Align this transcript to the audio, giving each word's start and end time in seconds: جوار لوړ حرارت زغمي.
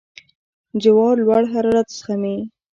جوار 0.81 1.15
لوړ 1.25 1.43
حرارت 1.53 1.87
زغمي. 1.97 2.37